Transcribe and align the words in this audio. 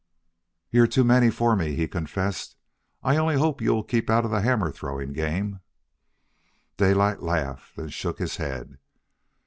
"You're 0.71 0.87
too 0.87 1.03
many 1.03 1.29
for 1.29 1.55
me," 1.55 1.75
he 1.75 1.87
confessed. 1.87 2.55
"I 3.03 3.17
only 3.17 3.35
hope 3.35 3.61
you'll 3.61 3.83
keep 3.83 4.09
out 4.09 4.25
of 4.25 4.31
the 4.31 4.41
hammer 4.41 4.71
throwing 4.71 5.13
game." 5.13 5.59
Daylight 6.75 7.21
laughed 7.21 7.77
and 7.77 7.93
shook 7.93 8.17
his 8.17 8.37
head. 8.37 8.79